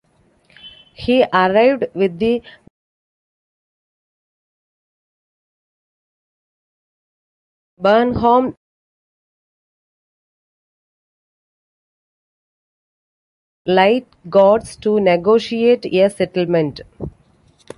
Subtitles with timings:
[0.95, 2.41] He arrived with the
[7.77, 8.55] Brenham
[13.67, 16.81] Light Guards to negotiate a settlement.